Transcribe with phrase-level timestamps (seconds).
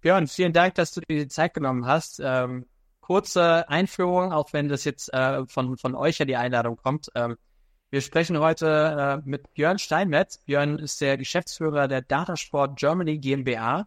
[0.00, 2.20] Björn, vielen Dank, dass du dir die Zeit genommen hast.
[2.22, 2.66] Ähm,
[3.00, 7.08] kurze Einführung, auch wenn das jetzt äh, von, von euch ja die Einladung kommt.
[7.16, 7.36] Ähm,
[7.90, 10.38] wir sprechen heute äh, mit Björn Steinmetz.
[10.44, 13.86] Björn ist der Geschäftsführer der Datasport Germany GmbH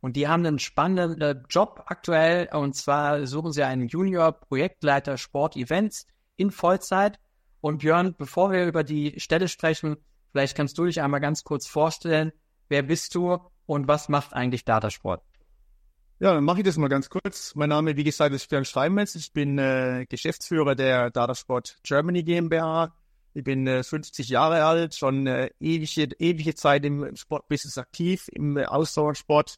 [0.00, 5.54] und die haben einen spannenden äh, Job aktuell und zwar suchen sie einen Junior-Projektleiter Sport
[5.54, 6.06] Events
[6.36, 7.20] in Vollzeit.
[7.60, 9.96] Und Björn, bevor wir über die Stelle sprechen,
[10.32, 12.32] vielleicht kannst du dich einmal ganz kurz vorstellen.
[12.68, 15.22] Wer bist du und was macht eigentlich Datasport?
[16.22, 17.52] Ja, dann mache ich das mal ganz kurz.
[17.56, 19.16] Mein Name, wie gesagt, ist Björn Steinmetz.
[19.16, 22.94] Ich bin äh, Geschäftsführer der Datasport Germany GmbH.
[23.34, 28.56] Ich bin äh, 50 Jahre alt, schon äh, ewige, ewige Zeit im Sportbusiness aktiv, im
[28.56, 29.56] äh, Ausdauersport.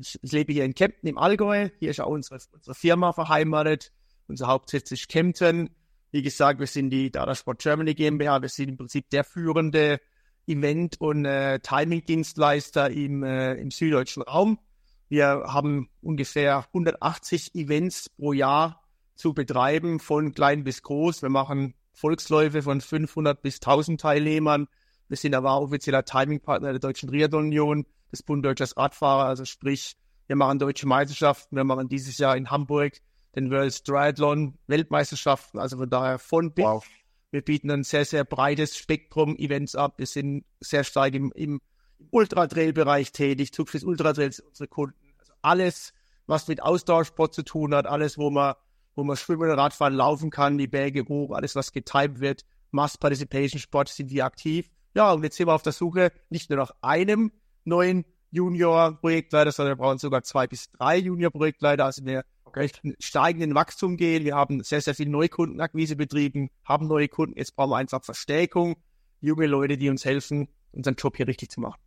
[0.00, 1.70] Ich, ich, lebe hier in Kempten im Allgäu.
[1.80, 3.90] Hier ist auch unsere, unsere Firma verheiratet.
[4.28, 5.70] Unser Hauptsitz ist Kempten.
[6.12, 8.42] Wie gesagt, wir sind die Datasport Germany GmbH.
[8.42, 9.98] Wir sind im Prinzip der führende
[10.46, 14.60] Event- und äh, Timing-Dienstleister im, äh, im süddeutschen Raum.
[15.08, 18.82] Wir haben ungefähr 180 Events pro Jahr
[19.14, 21.22] zu betreiben, von klein bis groß.
[21.22, 24.68] Wir machen Volksläufe von 500 bis 1000 Teilnehmern.
[25.08, 29.24] Wir sind aber offizieller Timingpartner der Deutschen Triathlon Union, des Bund Deutscher Radfahrer.
[29.24, 31.56] Also sprich, wir machen deutsche Meisterschaften.
[31.56, 32.92] Wir machen dieses Jahr in Hamburg
[33.34, 35.58] den World Triathlon Weltmeisterschaften.
[35.58, 36.64] Also von daher von bis.
[36.64, 36.86] Wow.
[37.30, 39.94] Wir bieten ein sehr, sehr breites Spektrum Events ab.
[39.98, 41.60] Wir sind sehr stark im, im
[42.10, 44.96] Ultra-Trail-Bereich tätig, Zugfriss Ultra-Trails sind unsere Kunden.
[45.18, 45.92] Also alles,
[46.26, 48.54] was mit Ausdauersport zu tun hat, alles, wo man,
[48.94, 53.60] wo man schwimmen, Radfahren, laufen kann, die Berge hoch, alles, was getimed wird, Mass Participation
[53.60, 54.70] Sport sind wir aktiv.
[54.94, 57.32] Ja, und jetzt sind wir auf der Suche nicht nur nach einem
[57.64, 61.84] neuen Junior-Projektleiter, sondern wir brauchen sogar zwei bis drei Junior-Projektleiter.
[61.84, 62.70] Also wir okay.
[62.98, 64.24] steigenden Wachstum gehen.
[64.24, 67.38] Wir haben sehr, sehr viel Neukundenakquise betrieben, haben neue Kunden.
[67.38, 68.76] Jetzt brauchen wir einfach Verstärkung,
[69.20, 71.80] junge Leute, die uns helfen, unseren Job hier richtig zu machen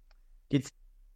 [0.52, 0.64] die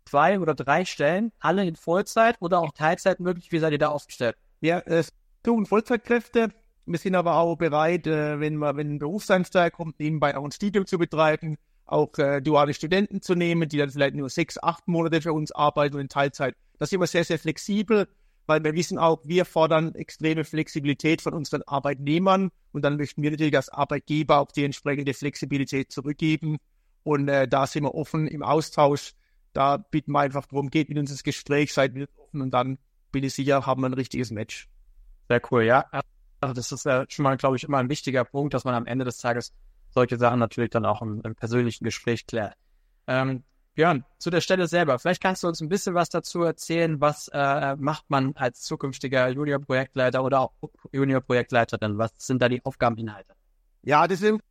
[0.05, 3.52] zwei oder drei Stellen, alle in Vollzeit oder auch Teilzeit möglich?
[3.52, 4.36] Wie seid ihr da aufgestellt?
[4.61, 5.03] Wir äh,
[5.45, 6.50] suchen Vollzeitkräfte.
[6.86, 10.51] Wir sind aber auch bereit, äh, wenn, man, wenn ein Berufseinsteiger kommt, nebenbei auch ein
[10.51, 14.88] Studium zu betreiben, auch äh, duale Studenten zu nehmen, die dann vielleicht nur sechs, acht
[14.88, 16.56] Monate für uns arbeiten und in Teilzeit.
[16.78, 18.07] Das sind wir sehr, sehr flexibel,
[18.46, 23.31] weil wir wissen auch, wir fordern extreme Flexibilität von unseren Arbeitnehmern und dann möchten wir
[23.31, 26.57] natürlich als Arbeitgeber auch die entsprechende Flexibilität zurückgeben.
[27.03, 29.13] Und äh, da sind wir offen im Austausch
[29.55, 32.77] da bitten wir einfach darum, geht mit uns ins Gespräch, seid mit offen und dann
[33.11, 34.67] bin ich sicher, haben wir ein richtiges Match.
[35.29, 35.85] Sehr cool, ja.
[36.41, 38.85] Also das ist ja schon mal, glaube ich, immer ein wichtiger Punkt, dass man am
[38.85, 39.53] Ende des Tages
[39.89, 42.55] solche Sachen natürlich dann auch im, im persönlichen Gespräch klärt.
[43.07, 43.43] Ähm,
[43.75, 47.29] Björn, zu der Stelle selber, vielleicht kannst du uns ein bisschen was dazu erzählen, was
[47.33, 50.51] äh, macht man als zukünftiger Junior-Projektleiter oder auch
[50.91, 51.97] Junior-Projektleiterin?
[51.97, 53.33] Was sind da die Aufgabeninhalte?
[53.83, 54.41] Ja, das sind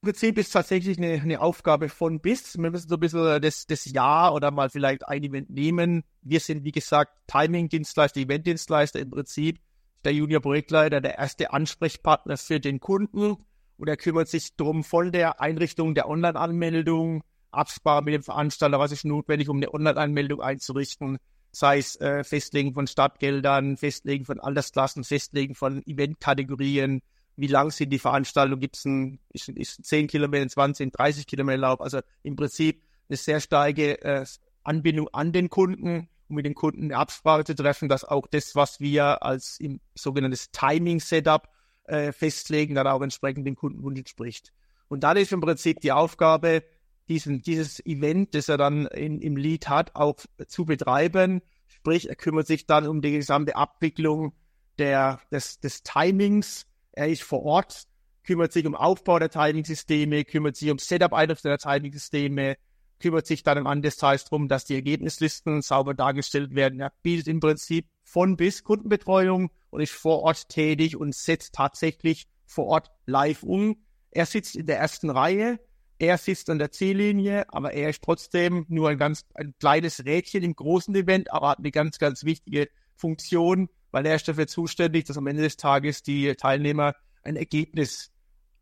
[0.00, 2.56] Prinzip ist tatsächlich eine, eine Aufgabe von bis.
[2.56, 6.04] Wir müssen so ein bisschen das, das Jahr oder mal vielleicht ein Event nehmen.
[6.22, 9.58] Wir sind, wie gesagt, Timing-Dienstleister, Event-Dienstleister im Prinzip.
[10.04, 13.36] Der Junior-Projektleiter, der erste Ansprechpartner für den Kunden.
[13.76, 18.92] Und er kümmert sich darum von der Einrichtung der Online-Anmeldung, Absprache mit dem Veranstalter, was
[18.92, 21.18] ist notwendig, um eine Online-Anmeldung einzurichten.
[21.50, 27.02] Sei es äh, Festlegen von Stadtgeldern, Festlegen von Altersklassen, Festlegen von Eventkategorien,
[27.38, 31.58] wie lang sind die Veranstaltungen, gibt es ein, ist, ist 10 Kilometer, 20, 30 Kilometer
[31.58, 34.26] Lauf, also im Prinzip eine sehr starke äh,
[34.64, 38.56] Anbindung an den Kunden, um mit den Kunden eine Absprache zu treffen, dass auch das,
[38.56, 41.48] was wir als im sogenanntes Timing-Setup
[41.84, 44.52] äh, festlegen, dann auch entsprechend den Kundenwunsch entspricht.
[44.88, 46.64] Und dann ist im Prinzip die Aufgabe,
[47.08, 50.16] diesen, dieses Event, das er dann in, im Lead hat, auch
[50.48, 51.40] zu betreiben.
[51.68, 54.32] Sprich, er kümmert sich dann um die gesamte Abwicklung
[54.78, 56.66] der, des, des Timings,
[56.98, 57.84] er ist vor Ort,
[58.24, 62.56] kümmert sich um Aufbau der Timing-Systeme, kümmert sich um Setup der Timing-Systeme,
[62.98, 66.80] kümmert sich dann des Tages darum, dass die Ergebnislisten sauber dargestellt werden.
[66.80, 72.26] Er bietet im Prinzip von bis Kundenbetreuung und ist vor Ort tätig und setzt tatsächlich
[72.46, 73.76] vor Ort live um.
[74.10, 75.60] Er sitzt in der ersten Reihe,
[76.00, 80.42] er sitzt an der Ziellinie, aber er ist trotzdem nur ein ganz ein kleines Rädchen
[80.42, 85.06] im großen Event, aber hat eine ganz, ganz wichtige Funktion, weil er ist dafür zuständig,
[85.06, 88.10] dass am Ende des Tages die Teilnehmer ein Ergebnis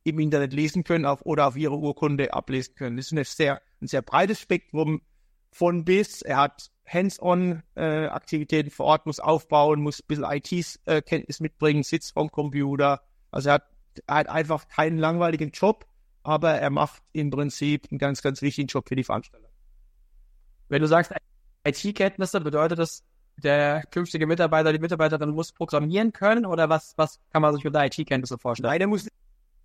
[0.05, 2.97] im Internet lesen können auf, oder auf ihre Urkunde ablesen können.
[2.97, 5.03] Das ist ein sehr, ein sehr breites Spektrum
[5.51, 6.23] von bis.
[6.23, 12.31] Er hat Hands-on-Aktivitäten äh, vor Ort, muss aufbauen, muss ein bisschen IT-Kenntnis mitbringen, sitzt vom
[12.31, 13.03] Computer.
[13.33, 13.65] Also er hat,
[14.07, 15.87] er hat einfach keinen langweiligen Job,
[16.23, 19.49] aber er macht im Prinzip einen ganz, ganz wichtigen Job für die Veranstalter.
[20.69, 21.13] Wenn du sagst
[21.65, 23.03] IT-Kenntnisse, bedeutet das,
[23.43, 27.85] der künftige Mitarbeiter, die Mitarbeiterin muss programmieren können oder was, was kann man sich unter
[27.85, 28.71] IT-Kenntnisse vorstellen?
[28.71, 29.09] Nein, er muss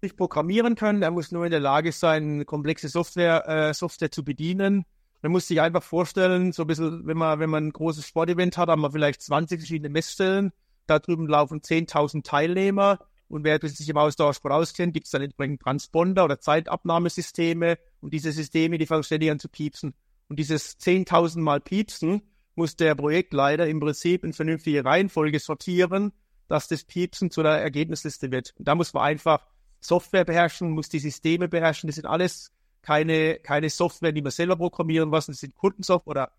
[0.01, 4.23] nicht programmieren können, er muss nur in der Lage sein, komplexe Software, äh, Software zu
[4.23, 4.85] bedienen.
[5.21, 8.57] Man muss sich einfach vorstellen, so ein bisschen, wenn man, wenn man ein großes Sportevent
[8.57, 10.51] hat, haben wir vielleicht 20 verschiedene Messstellen.
[10.87, 12.99] Da drüben laufen 10.000 Teilnehmer.
[13.27, 17.77] Und wer sich im Ausdauersport auskennt, gibt es dann entsprechend Transponder oder Zeitabnahmesysteme.
[18.01, 19.93] Und diese Systeme, die fangen ständig an zu piepsen.
[20.27, 22.23] Und dieses 10.000 Mal piepsen
[22.55, 26.11] muss der Projektleiter im Prinzip in vernünftige Reihenfolge sortieren,
[26.47, 28.53] dass das Piepsen zu einer Ergebnisliste wird.
[28.57, 29.45] Und da muss man einfach
[29.79, 31.87] Software beherrschen, muss die Systeme beherrschen.
[31.87, 32.51] Das sind alles
[32.81, 35.31] keine, keine Software, die wir selber programmieren lassen.
[35.31, 36.31] Das sind Kundensoftware oder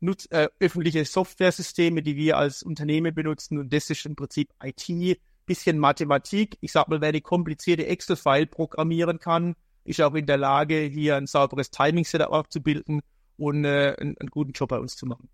[0.00, 3.58] nutz, äh, öffentliche Software-Systeme, die wir als Unternehmen benutzen.
[3.58, 6.56] Und das ist im Prinzip IT, bisschen Mathematik.
[6.60, 9.54] Ich sag mal, wer die komplizierte Excel-File programmieren kann,
[9.84, 13.00] ist auch in der Lage, hier ein sauberes Timing-Setup abzubilden
[13.36, 15.28] und äh, einen, einen, guten Job bei uns zu machen.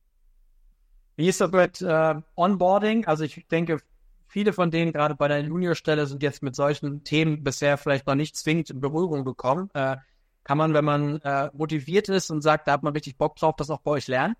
[1.17, 3.07] Wie ist das mit äh, Onboarding?
[3.07, 3.79] Also ich denke,
[4.27, 8.17] viele von denen gerade bei der Juniorstelle sind jetzt mit solchen Themen bisher vielleicht noch
[8.17, 9.71] nicht zwingend in Berührung gekommen.
[9.75, 9.97] Äh,
[10.43, 13.55] kann man, wenn man äh, motiviert ist und sagt, da hat man richtig Bock drauf,
[13.57, 14.35] das auch bei euch lernen?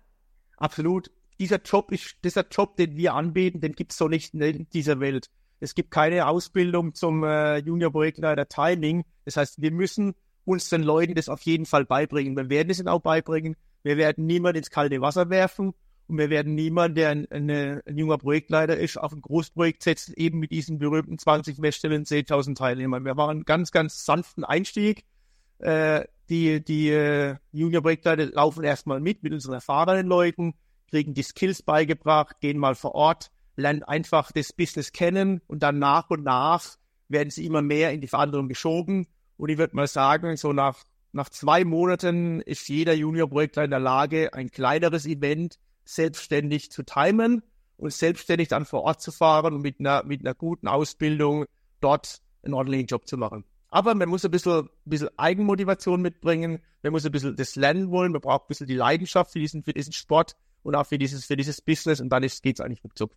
[0.57, 1.11] Absolut.
[1.39, 4.99] Dieser Job ist, dieser Job, den wir anbieten, den gibt es so nicht in dieser
[4.99, 5.29] Welt.
[5.61, 9.05] Es gibt keine Ausbildung zum äh, Junior-Projektleiter Timing.
[9.23, 10.13] Das heißt, wir müssen
[10.43, 12.35] uns den Leuten das auf jeden Fall beibringen.
[12.35, 13.55] Wir werden es ihnen auch beibringen.
[13.81, 15.73] Wir werden niemand ins kalte Wasser werfen
[16.07, 20.13] und wir werden niemand, der ein, eine, ein junger Projektleiter ist, auf ein Großprojekt setzen,
[20.15, 23.05] eben mit diesen berühmten 20 Messstellen, 10.000 Teilnehmern.
[23.05, 25.03] Wir machen einen ganz, ganz sanften Einstieg.
[25.59, 30.55] Äh, die die äh, Junior-Projektleiter laufen erstmal mit, mit unseren erfahrenen Leuten,
[30.89, 35.79] kriegen die Skills beigebracht, gehen mal vor Ort, lernen einfach das Business kennen und dann
[35.79, 39.07] nach und nach werden sie immer mehr in die Verantwortung geschoben.
[39.37, 43.79] Und ich würde mal sagen, so nach, nach zwei Monaten ist jeder Junior-Projektleiter in der
[43.79, 47.43] Lage, ein kleineres Event selbstständig zu timen
[47.77, 51.45] und selbstständig dann vor Ort zu fahren und mit einer, mit einer guten Ausbildung
[51.79, 53.43] dort einen ordentlichen Job zu machen.
[53.69, 58.11] Aber man muss ein bisschen, bisschen Eigenmotivation mitbringen, man muss ein bisschen das lernen wollen,
[58.11, 61.25] man braucht ein bisschen die Leidenschaft für diesen, für diesen Sport und auch für dieses,
[61.25, 63.11] für dieses Business und dann geht es eigentlich ruckzuck.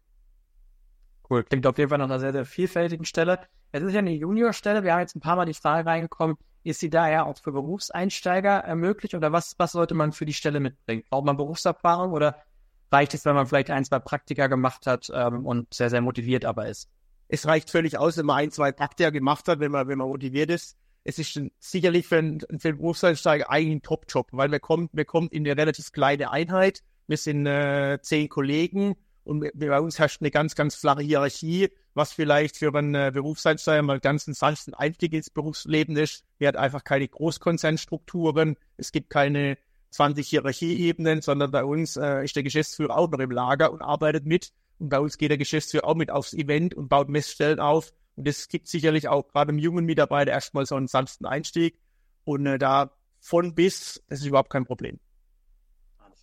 [1.31, 1.45] Cool.
[1.45, 3.41] Klingt auf jeden Fall nach einer sehr, sehr vielfältigen Stelle.
[3.71, 4.83] Es ist ja eine Juniorstelle.
[4.83, 8.75] Wir haben jetzt ein paar Mal die Frage reingekommen, ist sie daher auch für Berufseinsteiger
[8.75, 11.05] möglich oder was, was sollte man für die Stelle mitbringen?
[11.09, 12.43] Braucht man Berufserfahrung oder
[12.91, 16.45] reicht es, wenn man vielleicht ein, zwei Praktika gemacht hat ähm, und sehr, sehr motiviert
[16.45, 16.89] aber ist?
[17.29, 20.09] Es reicht völlig aus, wenn man ein, zwei Praktika gemacht hat, wenn man, wenn man
[20.09, 20.77] motiviert ist.
[21.05, 25.07] Es ist sicherlich für einen, für einen Berufseinsteiger eigentlich ein Top-Job, weil man kommt, man
[25.07, 26.83] kommt in eine relativ kleine Einheit.
[27.07, 32.13] Wir sind äh, zehn Kollegen und bei uns herrscht eine ganz, ganz flache Hierarchie, was
[32.13, 36.25] vielleicht für einen äh, Berufseinsteiger mal ganz ein sanften Einstieg ins Berufsleben ist.
[36.39, 38.57] Wir hat einfach keine Großkonzernstrukturen.
[38.79, 39.59] Es gibt keine
[39.91, 44.27] 20 Hierarchieebenen, sondern bei uns äh, ist der Geschäftsführer auch noch im Lager und arbeitet
[44.27, 44.53] mit.
[44.79, 47.93] Und bei uns geht der Geschäftsführer auch mit aufs Event und baut Messstellen auf.
[48.17, 51.79] Und das gibt sicherlich auch gerade einem jungen Mitarbeiter erstmal so einen sanften Einstieg.
[52.25, 52.91] Und äh, da
[53.21, 54.99] von bis, das ist überhaupt kein Problem.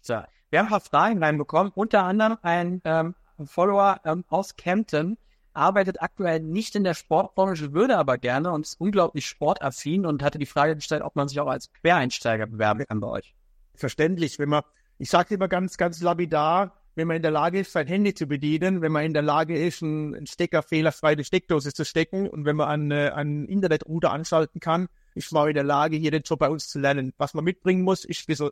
[0.03, 0.27] Klar.
[0.49, 5.17] Wir haben ein paar Fragen reinbekommen, unter anderem ein ähm, Follower ähm, aus Kempten,
[5.53, 10.37] arbeitet aktuell nicht in der Sportbranche, würde aber gerne und ist unglaublich sportaffin und hatte
[10.37, 13.35] die Frage gestellt, ob man sich auch als Quereinsteiger bewerben kann bei euch.
[13.75, 14.63] Verständlich, wenn man,
[14.97, 18.25] ich sage immer ganz, ganz lapidar, wenn man in der Lage ist, sein Handy zu
[18.25, 22.29] bedienen, wenn man in der Lage ist, einen Stecker fehlerfrei in die Steckdose zu stecken
[22.29, 26.11] und wenn man einen, äh, einen Internetrouter anschalten kann, ist man in der Lage, hier
[26.11, 27.13] den Job bei uns zu lernen.
[27.17, 28.49] Was man mitbringen muss, ist ein bisschen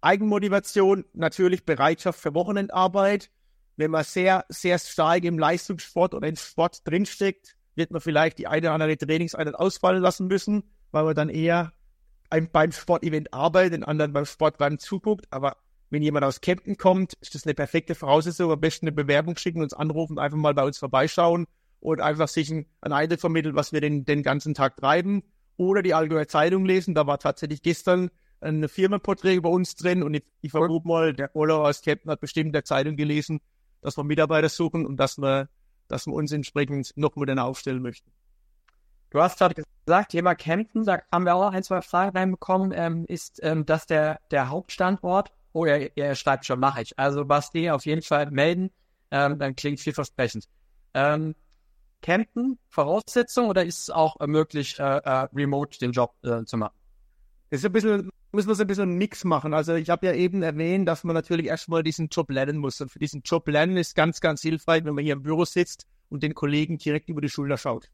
[0.00, 3.30] Eigenmotivation, natürlich Bereitschaft für Wochenendarbeit.
[3.76, 8.46] Wenn man sehr, sehr stark im Leistungssport oder im Sport drinsteckt, wird man vielleicht die
[8.46, 11.72] eine oder andere Trainingseinheit ausfallen lassen müssen, weil man dann eher
[12.52, 15.26] beim Sportevent arbeitet, den anderen beim Sport beim zuguckt.
[15.30, 15.56] Aber
[15.90, 18.50] wenn jemand aus Kempten kommt, ist das eine perfekte Voraussetzung.
[18.50, 21.46] Am besten eine Bewerbung schicken, uns anrufen, einfach mal bei uns vorbeischauen
[21.80, 25.22] und einfach sich einen Eindruck vermitteln, was wir den, den ganzen Tag treiben.
[25.56, 26.94] Oder die Allgäuer Zeitung lesen.
[26.94, 28.10] Da war tatsächlich gestern
[28.42, 32.20] ein Firmenporträt über uns drin und ich, ich vermute mal, der Oller aus Captain hat
[32.20, 33.40] bestimmt der Zeitung gelesen,
[33.80, 35.48] dass wir Mitarbeiter suchen und dass wir,
[35.88, 38.10] dass wir uns entsprechend noch moderner aufstellen möchten.
[39.12, 42.72] Du hast gerade gesagt, Thema Kempten, da haben wir auch ein, zwei Fragen reinbekommen.
[42.74, 45.32] Ähm, ist ähm, das der, der Hauptstandort?
[45.52, 46.98] Oh, er, er schreibt schon, mache ich.
[46.98, 48.70] Also Basti, auf jeden Fall melden.
[49.10, 50.46] Ähm, dann klingt vielversprechend.
[50.94, 51.34] Ähm,
[52.00, 56.74] Kempten, Voraussetzung oder ist es auch möglich, äh, äh, remote den Job äh, zu machen?
[57.50, 59.52] Ist ein bisschen müssen wir so ein bisschen Mix machen.
[59.52, 62.80] Also ich habe ja eben erwähnt, dass man natürlich erstmal diesen Job lernen muss.
[62.80, 65.86] Und für diesen Job lernen ist ganz, ganz hilfreich, wenn man hier im Büro sitzt
[66.08, 67.90] und den Kollegen direkt über die Schulter schaut.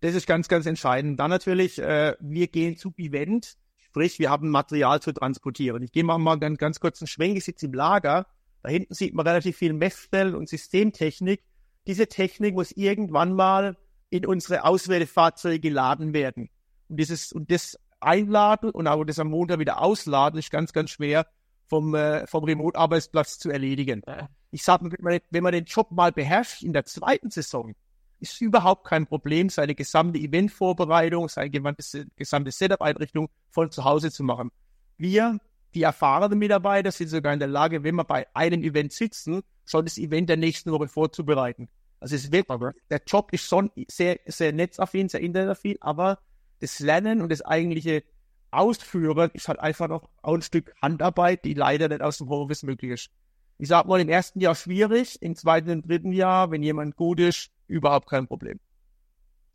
[0.00, 1.20] Das ist ganz, ganz entscheidend.
[1.20, 5.82] Dann natürlich, äh, wir gehen zu Event, sprich, wir haben Material zu transportieren.
[5.82, 8.26] Ich gehe mal, mal ganz, ganz kurz einen Schwenk, ich sitze im Lager.
[8.62, 11.42] Da hinten sieht man relativ viel Messstellen und Systemtechnik.
[11.86, 13.76] Diese Technik muss irgendwann mal
[14.10, 16.50] in unsere Auswählefahrzeuge geladen werden.
[16.88, 20.90] Und dieses, und das einladen und auch das am Montag wieder ausladen, ist ganz, ganz
[20.90, 21.26] schwer.
[21.70, 24.02] vom, äh, vom Remote-Arbeitsplatz zu erledigen.
[24.50, 27.74] Ich sage, wenn man den Job mal beherrscht in der zweiten Saison,
[28.20, 34.50] ist überhaupt kein Problem, seine gesamte Eventvorbereitung, seine gesamte, Setup-Einrichtung von zu Hause zu machen.
[34.96, 35.38] Wir,
[35.74, 39.84] die erfahrenen Mitarbeiter, sind sogar in der Lage, wenn wir bei einem Event sitzen, schon
[39.84, 41.68] das Event der nächsten Woche vorzubereiten.
[42.00, 42.48] Also es wird,
[42.90, 46.18] der Job ist schon sehr, sehr netzaffin, sehr internetaffin, aber
[46.60, 48.02] das Lernen und das eigentliche
[48.50, 52.92] Ausführen ist halt einfach noch ein Stück Handarbeit, die leider nicht aus dem Homeoffice möglich
[52.92, 53.10] ist.
[53.58, 57.20] Ich sag mal, im ersten Jahr schwierig, im zweiten und dritten Jahr, wenn jemand gut
[57.20, 58.60] ist, überhaupt kein Problem.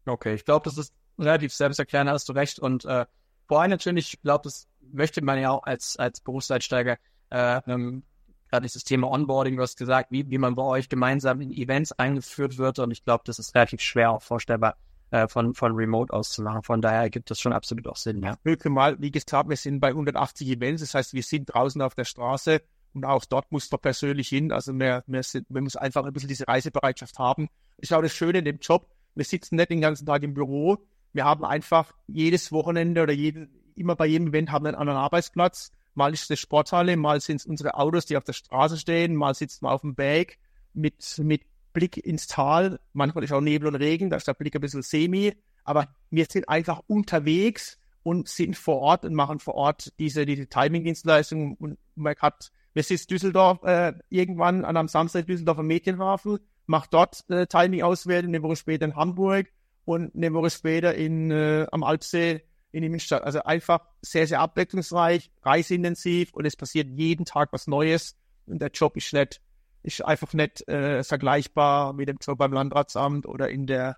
[0.05, 2.59] Okay, ich glaube, das ist relativ selbsterklärend, hast du recht.
[2.59, 3.05] Und äh,
[3.47, 6.97] vor allem natürlich, ich glaube, das möchte man ja auch als, als Berufseinsteiger,
[7.29, 8.03] äh, ähm,
[8.49, 11.91] gerade dieses Thema Onboarding, du hast gesagt, wie, wie man bei euch gemeinsam in Events
[11.91, 12.79] eingeführt wird.
[12.79, 14.77] Und ich glaube, das ist relativ schwer auch vorstellbar,
[15.11, 16.63] äh, von, von Remote aus zu machen.
[16.63, 18.21] Von daher gibt das schon absolut auch Sinn.
[18.23, 18.37] Ja.
[18.69, 22.05] Mal, wie gesagt, wir sind bei 180 Events, das heißt, wir sind draußen auf der
[22.05, 22.61] Straße
[22.95, 24.51] und auch dort muss man persönlich hin.
[24.51, 27.49] Also wir, wir, sind, wir müssen einfach ein bisschen diese Reisebereitschaft haben.
[27.77, 30.77] Ich auch das Schöne in dem Job, wir sitzen nicht den ganzen Tag im Büro.
[31.13, 34.99] Wir haben einfach jedes Wochenende oder jeden, immer bei jedem Event haben wir einen anderen
[34.99, 35.71] Arbeitsplatz.
[35.93, 39.33] Mal ist es Sporthalle, mal sind es unsere Autos, die auf der Straße stehen, mal
[39.33, 40.37] sitzt man auf dem Berg
[40.73, 42.79] mit, mit Blick ins Tal.
[42.93, 45.33] Manchmal ist auch Nebel und Regen, da ist der Blick ein bisschen semi.
[45.63, 50.47] Aber wir sind einfach unterwegs und sind vor Ort und machen vor Ort diese, diese
[50.47, 51.55] Timing-Dienstleistung.
[51.55, 57.23] Und man hat, wir sind Düsseldorf äh, irgendwann an einem Samstag Düsseldorfer Mädchenhafen, macht dort
[57.29, 59.47] äh, Timing-Auswertung, eine Woche später in Hamburg
[59.85, 63.23] und eine Woche später in, äh, am Alpsee in Innenstadt.
[63.23, 68.69] Also einfach sehr, sehr abwechslungsreich, reiseintensiv und es passiert jeden Tag was Neues und der
[68.69, 69.41] Job ist nicht
[69.83, 73.95] ist einfach nicht äh, vergleichbar mit dem Job beim Landratsamt oder in der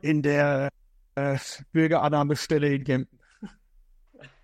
[0.00, 0.68] in der
[1.16, 1.38] äh,
[1.72, 3.18] Bürgerannahmestelle in Kempten.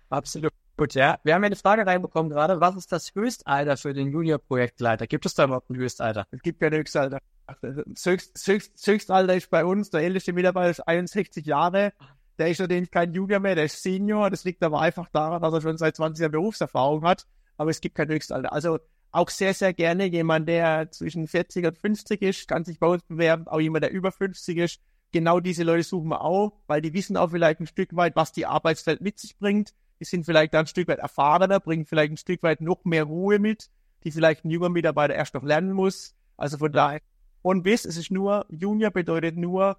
[0.09, 0.51] Absolut.
[0.75, 1.19] Gut, ja.
[1.23, 2.59] Wir haben ja eine Frage reinbekommen gerade.
[2.59, 5.05] Was ist das Höchstalter für den Junior-Projektleiter?
[5.05, 6.25] Gibt es da überhaupt ein Höchstalter?
[6.31, 7.19] Es gibt kein Höchstalter.
[7.61, 11.93] Das, Höchst, Höchst, Höchstalter ist bei uns, der älteste Mitarbeiter ist 61 Jahre.
[12.39, 14.31] Der ist natürlich kein Junior mehr, der ist Senior.
[14.31, 17.27] Das liegt aber einfach daran, dass er schon seit 20 Jahren Berufserfahrung hat.
[17.57, 18.51] Aber es gibt kein Höchstalter.
[18.51, 18.79] Also
[19.11, 23.03] auch sehr, sehr gerne jemand, der zwischen 40 und 50 ist, kann sich bei uns
[23.03, 23.47] bewerben.
[23.47, 24.81] Auch jemand, der über 50 ist.
[25.11, 28.31] Genau diese Leute suchen wir auch, weil die wissen auch vielleicht ein Stück weit, was
[28.31, 29.75] die Arbeitswelt mit sich bringt.
[30.03, 33.69] Sind vielleicht ein Stück weit erfahrener, bringen vielleicht ein Stück weit noch mehr Ruhe mit,
[34.03, 36.15] die vielleicht ein junger Mitarbeiter erst noch lernen muss.
[36.37, 37.01] Also von daher,
[37.41, 39.77] und bis, es ist nur, Junior bedeutet nur,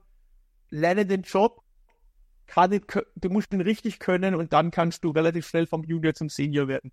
[0.70, 1.62] lerne den Job,
[2.46, 2.80] kann,
[3.16, 6.68] du musst ihn richtig können und dann kannst du relativ schnell vom Junior zum Senior
[6.68, 6.92] werden.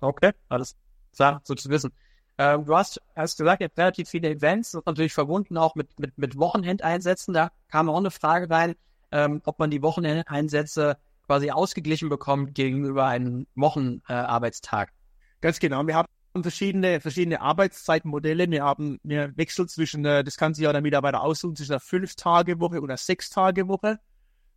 [0.00, 0.76] Okay, alles
[1.14, 1.92] klar, so zu wissen.
[2.38, 5.74] Ähm, du hast, hast gesagt, ihr habt relativ viele Events, das ist natürlich verbunden auch
[5.74, 7.34] mit, mit, mit Wochenendeinsätzen.
[7.34, 8.74] Da kam auch eine Frage rein,
[9.12, 14.88] ähm, ob man die Wochenendeinsätze quasi ausgeglichen bekommt gegenüber einem Wochenarbeitstag.
[14.88, 14.92] Äh,
[15.40, 15.86] Ganz genau.
[15.86, 16.08] Wir haben
[16.42, 18.50] verschiedene, verschiedene Arbeitszeitmodelle.
[18.50, 21.80] Wir haben wir Wechsel zwischen, äh, das kann sich ja der Mitarbeiter aussuchen, zwischen einer
[21.80, 24.00] Fünf-Tage-Woche und einer Sechs-Tage-Woche.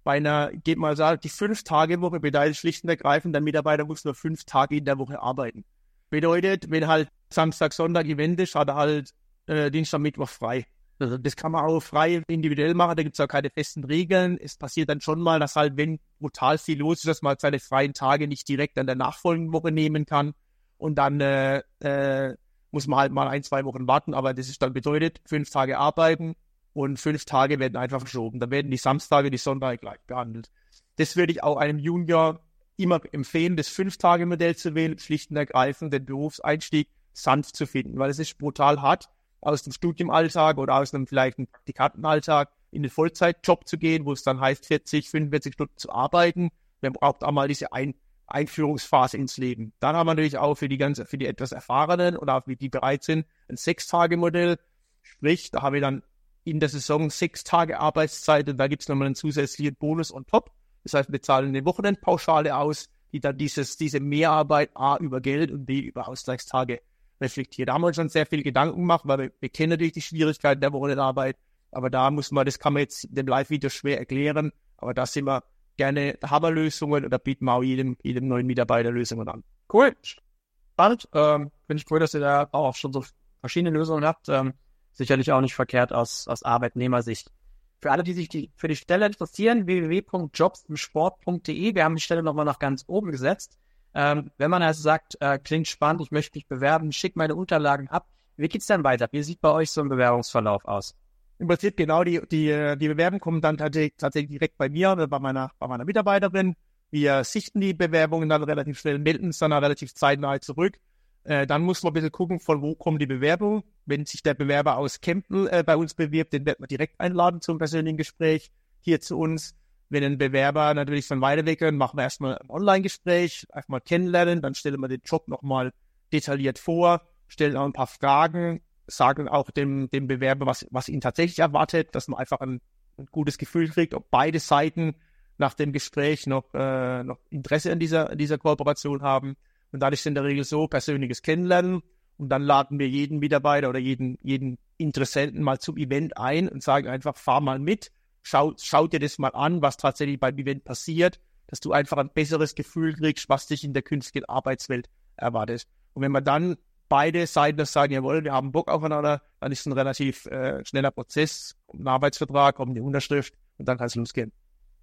[0.03, 4.15] Bei einer, geht mal sagen, die Fünf-Tage-Woche bedeutet schlicht und ergreifend, der Mitarbeiter muss nur
[4.15, 5.65] fünf Tage in der Woche arbeiten.
[6.09, 9.13] Bedeutet, wenn halt Samstag, Sonntag Event ist, hat er halt
[9.47, 10.65] äh, Dienstag, Mittwoch frei.
[10.99, 14.37] Also das kann man auch frei individuell machen, da gibt es auch keine festen Regeln.
[14.39, 17.41] Es passiert dann schon mal, dass halt, wenn brutal viel los ist, dass man halt
[17.41, 20.33] seine freien Tage nicht direkt an der nachfolgenden Woche nehmen kann.
[20.77, 22.35] Und dann äh, äh,
[22.71, 25.77] muss man halt mal ein, zwei Wochen warten, aber das ist dann bedeutet, fünf Tage
[25.77, 26.35] arbeiten
[26.73, 28.39] und fünf Tage werden einfach verschoben.
[28.39, 30.51] Dann werden die Samstage, die Sonntage gleich behandelt.
[30.97, 32.39] Das würde ich auch einem Junior
[32.77, 38.11] immer empfehlen, das Fünf-Tage-Modell zu wählen, schlicht und ergreifend den Berufseinstieg sanft zu finden, weil
[38.11, 39.09] es ist brutal hart,
[39.41, 44.13] aus dem Studiumalltag oder aus einem vielleicht einem Praktikantenalltag in den Vollzeitjob zu gehen, wo
[44.13, 46.49] es dann heißt, 40, 45 Stunden zu arbeiten.
[46.81, 47.95] Man braucht auch mal diese Ein
[48.27, 49.73] Einführungsphase ins Leben.
[49.79, 52.57] Dann haben wir natürlich auch für die ganze, für die etwas Erfahrenen oder auch die,
[52.57, 54.59] die bereit sind, ein Sechs-Tage-Modell.
[55.01, 56.03] Sprich, da haben wir dann
[56.43, 60.25] in der Saison sechs Tage Arbeitszeit und da gibt es nochmal einen zusätzlichen Bonus on
[60.25, 60.51] top.
[60.83, 65.51] Das heißt, wir zahlen eine Wochenendpauschale aus, die dann dieses, diese Mehrarbeit A über Geld
[65.51, 66.81] und B über Ausgleichstage
[67.19, 67.69] reflektiert.
[67.69, 70.01] Da haben wir uns schon sehr viel Gedanken gemacht, weil wir, wir kennen natürlich die
[70.01, 71.37] Schwierigkeiten der Wochenendarbeit,
[71.71, 75.05] aber da muss man, das kann man jetzt in dem Live-Video schwer erklären, aber da
[75.05, 75.43] sind wir
[75.77, 79.43] gerne, da haben wir Lösungen da bieten wir auch jedem, jedem neuen Mitarbeiter Lösungen an.
[79.71, 79.95] Cool.
[80.01, 81.07] Spannend.
[81.13, 83.03] Ähm, Finde ich cool, dass ihr da auch schon so
[83.39, 84.29] verschiedene Lösungen habt.
[84.29, 84.53] Ähm,
[84.91, 87.31] sicherlich auch nicht verkehrt aus, aus Arbeitnehmersicht.
[87.79, 91.75] Für alle, die sich die, für die Stelle interessieren, www.jobsimsport.de.
[91.75, 93.59] Wir haben die Stelle nochmal nach ganz oben gesetzt.
[93.99, 97.87] Ähm, wenn man also sagt, äh, klingt spannend, ich möchte mich bewerben, schick meine Unterlagen
[97.87, 98.07] ab.
[98.35, 99.07] Wie geht's dann weiter?
[99.11, 100.95] Wie sieht bei euch so ein Bewerbungsverlauf aus?
[101.39, 105.17] Im Prinzip genau, die, die, die Bewerbungen kommen dann tatsächlich direkt bei mir oder bei
[105.17, 106.55] meiner, bei meiner Mitarbeiterin.
[106.91, 110.77] Wir sichten die Bewerbungen dann relativ schnell, melden es dann relativ zeitnah zurück.
[111.23, 113.63] Äh, dann muss man ein bisschen gucken, von wo kommt die Bewerbung.
[113.87, 117.41] Wenn sich der Bewerber aus Kempten äh, bei uns bewirbt, den wird man direkt einladen
[117.41, 119.55] zum persönlichen Gespräch hier zu uns.
[119.89, 124.41] Wenn ein Bewerber natürlich von weiter weg ist, machen wir erstmal ein Online-Gespräch, erstmal kennenlernen,
[124.41, 125.71] dann stellen wir den Job nochmal
[126.11, 131.01] detailliert vor, stellen auch ein paar Fragen, sagen auch dem, dem Bewerber, was, was ihn
[131.01, 132.61] tatsächlich erwartet, dass man einfach ein,
[132.97, 134.95] ein gutes Gefühl kriegt, ob beide Seiten
[135.37, 139.35] nach dem Gespräch noch, äh, noch Interesse an dieser, an dieser Kooperation haben.
[139.71, 141.81] Und ist es in der Regel so, persönliches Kennenlernen.
[142.17, 146.63] Und dann laden wir jeden Mitarbeiter oder jeden, jeden Interessenten mal zum Event ein und
[146.63, 147.91] sagen einfach, fahr mal mit,
[148.27, 152.09] schau, schau dir das mal an, was tatsächlich beim Event passiert, dass du einfach ein
[152.13, 155.65] besseres Gefühl kriegst, was dich in der künftigen Arbeitswelt erwartet.
[155.93, 156.57] Und wenn man dann
[156.89, 160.63] beide Seiten das sagen, jawohl, wir haben Bock aufeinander, dann ist es ein relativ äh,
[160.65, 164.31] schneller Prozess, kommt ein Arbeitsvertrag, kommt eine Unterschrift und dann kann es losgehen.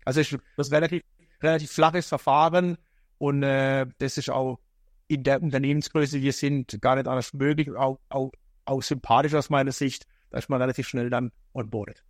[0.04, 1.02] Also es ist ein relativ,
[1.42, 2.78] relativ flaches Verfahren
[3.18, 4.58] und äh, das ist auch
[5.06, 8.32] in der Unternehmensgröße, wir sind gar nicht anders möglich, auch, auch,
[8.64, 12.02] auch sympathisch aus meiner Sicht, da ist man relativ schnell dann onboardet.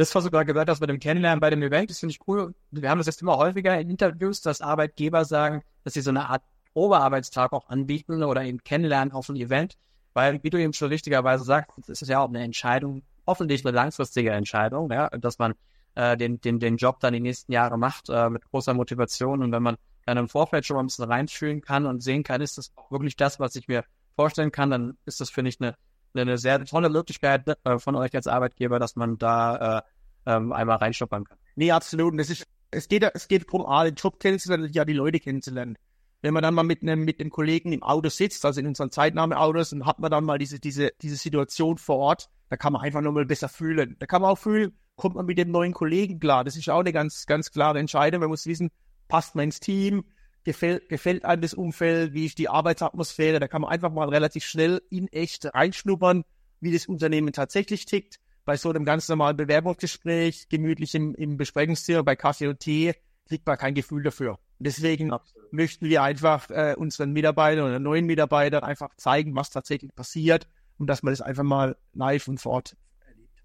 [0.00, 2.26] Das, was du gerade gesagt hast mit dem Kennenlernen bei dem Event, das finde ich
[2.26, 2.54] cool.
[2.70, 6.30] Wir haben das jetzt immer häufiger in Interviews, dass Arbeitgeber sagen, dass sie so eine
[6.30, 6.42] Art
[6.72, 9.76] Probearbeitstag auch anbieten oder eben kennenlernen auf ein Event,
[10.14, 13.76] weil, wie du eben schon richtigerweise sagst, es ist ja auch eine Entscheidung, hoffentlich eine
[13.76, 15.52] langfristige Entscheidung, ja, dass man
[15.96, 19.42] äh, den, den, den Job dann die nächsten Jahre macht äh, mit großer Motivation.
[19.42, 19.76] Und wenn man
[20.06, 22.90] dann im Vorfeld schon mal ein bisschen reinfühlen kann und sehen kann, ist das auch
[22.90, 23.84] wirklich das, was ich mir
[24.16, 25.74] vorstellen kann, dann ist das, finde ich, eine,
[26.14, 29.82] eine sehr tolle Möglichkeit äh, von euch als Arbeitgeber, dass man da äh,
[30.26, 31.38] ähm, einmal reinstoppern kann.
[31.56, 32.12] Nee, absolut.
[32.12, 35.20] Und es ist, es geht, es geht darum, A, den Job kennenzulernen, ja, die Leute
[35.20, 35.76] kennenzulernen.
[36.22, 38.90] Wenn man dann mal mit einem, mit dem Kollegen im Auto sitzt, also in unseren
[38.90, 42.82] Zeitnahmeautos, und hat man dann mal diese, diese, diese Situation vor Ort, da kann man
[42.82, 43.96] einfach nochmal besser fühlen.
[43.98, 46.44] Da kann man auch fühlen, kommt man mit dem neuen Kollegen klar.
[46.44, 48.20] Das ist auch eine ganz, ganz klare Entscheidung.
[48.20, 48.70] Man muss wissen,
[49.08, 50.04] passt man ins Team,
[50.44, 53.40] gefällt, gefällt einem das Umfeld, wie ist die Arbeitsatmosphäre.
[53.40, 56.24] Da kann man einfach mal relativ schnell in echt reinschnuppern,
[56.60, 58.20] wie das Unternehmen tatsächlich tickt.
[58.44, 62.94] Bei so einem ganz normalen Bewerbungsgespräch, gemütlich im, im Besprechungszimmer bei Kaffee und Tee,
[63.26, 64.38] kriegt man kein Gefühl dafür.
[64.58, 65.52] Deswegen Absolut.
[65.52, 70.48] möchten wir einfach äh, unseren Mitarbeitern oder neuen Mitarbeitern einfach zeigen, was tatsächlich passiert
[70.78, 72.76] und dass man das einfach mal live und fort
[73.06, 73.42] erlebt.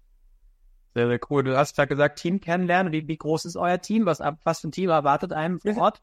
[0.94, 1.44] Sehr, sehr cool.
[1.44, 2.92] Du hast ja gesagt, Team kennenlernen.
[2.92, 4.06] Wie, wie groß ist euer Team?
[4.06, 6.02] Was, was für ein Team erwartet einem vor Ort?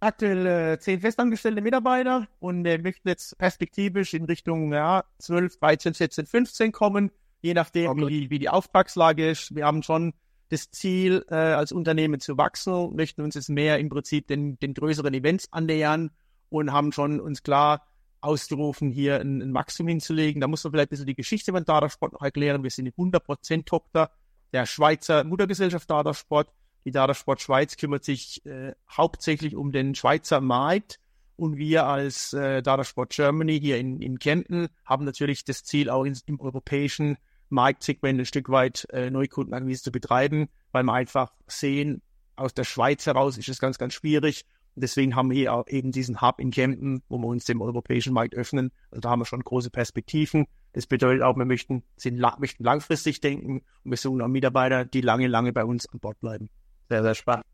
[0.00, 5.94] Aktuell äh, zehn festangestellte Mitarbeiter und äh, möchten jetzt perspektivisch in Richtung ja, 12, 13,
[5.94, 7.10] 14, 15 kommen,
[7.42, 8.08] je nachdem, okay.
[8.08, 9.54] wie, wie die Auftragslage ist.
[9.54, 10.14] Wir haben schon
[10.48, 14.72] das Ziel, äh, als Unternehmen zu wachsen, möchten uns jetzt mehr im Prinzip den, den
[14.72, 16.10] größeren Events annähern
[16.48, 17.86] und haben schon uns klar
[18.22, 20.40] ausgerufen, hier ein, ein Maximum hinzulegen.
[20.40, 22.62] Da muss man vielleicht ein bisschen die Geschichte von Data Sport noch erklären.
[22.62, 24.10] Wir sind eine 100% Tochter
[24.52, 26.48] der Schweizer Muttergesellschaft Data Sport.
[26.84, 30.98] Die Data Sport Schweiz kümmert sich äh, hauptsächlich um den Schweizer Markt
[31.36, 35.88] und wir als äh, Data Sport Germany hier in, in Kempten haben natürlich das Ziel,
[35.88, 37.16] auch in, im europäischen
[37.48, 42.02] Marktsegment ein Stück weit äh, Neukundenakquise zu betreiben, weil wir einfach sehen,
[42.36, 44.44] aus der Schweiz heraus ist es ganz, ganz schwierig.
[44.74, 47.60] Und deswegen haben wir hier auch eben diesen Hub in Kempten, wo wir uns dem
[47.60, 48.70] europäischen Markt öffnen.
[48.90, 50.46] Also da haben wir schon große Perspektiven.
[50.72, 55.00] Das bedeutet auch, wir möchten, sind, möchten langfristig denken und wir suchen auch Mitarbeiter, die
[55.00, 56.48] lange, lange bei uns an Bord bleiben.
[56.90, 57.46] Sehr, sehr spannend.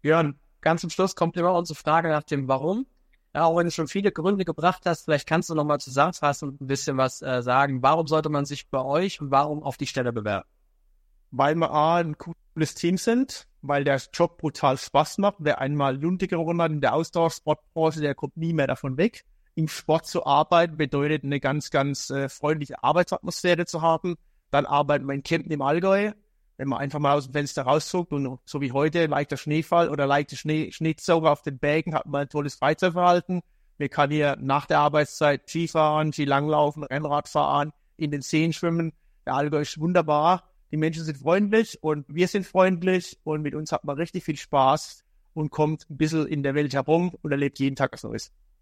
[0.00, 2.86] Björn, ganz zum Schluss kommt immer unsere Frage nach dem Warum.
[3.34, 6.60] Ja, auch wenn du schon viele Gründe gebracht hast, vielleicht kannst du nochmal zusammenfassen und
[6.62, 7.82] ein bisschen was äh, sagen.
[7.82, 10.48] Warum sollte man sich bei euch und warum auf die Stelle bewerben?
[11.30, 15.36] Weil wir A, ein cooles Team sind, weil der Job brutal Spaß macht.
[15.40, 19.22] Wer einmal Lunte gerungen hat in der Ausdauersportbranche, der kommt nie mehr davon weg.
[19.54, 24.16] Im Sport zu arbeiten bedeutet eine ganz, ganz äh, freundliche Arbeitsatmosphäre zu haben.
[24.50, 26.12] Dann arbeiten wir in Kempten im Allgäu
[26.60, 30.06] wenn man einfach mal aus dem Fenster rauszuckt und so wie heute leichter Schneefall oder
[30.06, 33.40] leichte Schnee, Schneezauber auf den Bergen hat man ein tolles Freizeitverhalten.
[33.78, 38.92] Man kann hier nach der Arbeitszeit Skifahren, Skilanglaufen, Rennrad fahren, in den Seen schwimmen.
[39.24, 40.50] Der Allgäu ist wunderbar.
[40.70, 44.36] Die Menschen sind freundlich und wir sind freundlich und mit uns hat man richtig viel
[44.36, 48.32] Spaß und kommt ein bisschen in der Welt herum und erlebt jeden Tag was Neues.